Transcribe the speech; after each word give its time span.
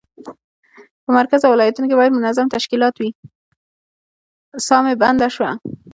ساه 4.67 4.81
مې 4.85 4.93
بنده 5.01 5.27
شوه. 5.35 5.49